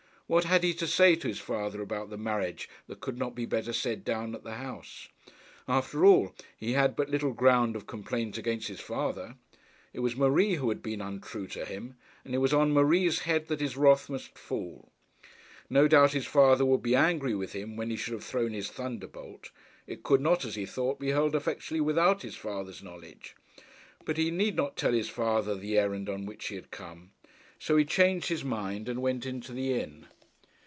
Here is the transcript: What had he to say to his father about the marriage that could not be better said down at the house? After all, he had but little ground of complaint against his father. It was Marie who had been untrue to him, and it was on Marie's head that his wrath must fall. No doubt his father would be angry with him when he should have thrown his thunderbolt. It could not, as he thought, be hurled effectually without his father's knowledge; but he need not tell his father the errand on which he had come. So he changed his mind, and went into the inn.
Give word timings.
What 0.31 0.45
had 0.45 0.63
he 0.63 0.73
to 0.75 0.87
say 0.87 1.17
to 1.17 1.27
his 1.27 1.41
father 1.41 1.81
about 1.81 2.09
the 2.09 2.15
marriage 2.15 2.69
that 2.87 3.01
could 3.01 3.17
not 3.17 3.35
be 3.35 3.45
better 3.45 3.73
said 3.73 4.05
down 4.05 4.33
at 4.33 4.43
the 4.45 4.53
house? 4.53 5.09
After 5.67 6.05
all, 6.05 6.33
he 6.55 6.71
had 6.71 6.95
but 6.95 7.09
little 7.09 7.33
ground 7.33 7.75
of 7.75 7.85
complaint 7.85 8.37
against 8.37 8.69
his 8.69 8.79
father. 8.79 9.35
It 9.91 9.99
was 9.99 10.15
Marie 10.15 10.53
who 10.55 10.69
had 10.69 10.81
been 10.81 11.01
untrue 11.01 11.47
to 11.47 11.65
him, 11.65 11.97
and 12.23 12.33
it 12.33 12.37
was 12.37 12.53
on 12.53 12.71
Marie's 12.71 13.19
head 13.19 13.47
that 13.49 13.59
his 13.59 13.75
wrath 13.75 14.09
must 14.09 14.37
fall. 14.37 14.89
No 15.69 15.89
doubt 15.89 16.13
his 16.13 16.27
father 16.27 16.63
would 16.65 16.81
be 16.81 16.95
angry 16.95 17.35
with 17.35 17.51
him 17.51 17.75
when 17.75 17.89
he 17.89 17.97
should 17.97 18.13
have 18.13 18.23
thrown 18.23 18.53
his 18.53 18.69
thunderbolt. 18.69 19.49
It 19.85 20.01
could 20.01 20.21
not, 20.21 20.45
as 20.45 20.55
he 20.55 20.65
thought, 20.65 20.97
be 20.97 21.09
hurled 21.09 21.35
effectually 21.35 21.81
without 21.81 22.21
his 22.21 22.37
father's 22.37 22.81
knowledge; 22.81 23.35
but 24.05 24.15
he 24.15 24.31
need 24.31 24.55
not 24.55 24.77
tell 24.77 24.93
his 24.93 25.09
father 25.09 25.55
the 25.55 25.77
errand 25.77 26.07
on 26.07 26.25
which 26.25 26.47
he 26.47 26.55
had 26.55 26.71
come. 26.71 27.11
So 27.59 27.75
he 27.75 27.83
changed 27.83 28.29
his 28.29 28.45
mind, 28.45 28.87
and 28.87 29.01
went 29.01 29.25
into 29.25 29.51
the 29.51 29.73
inn. 29.77 30.05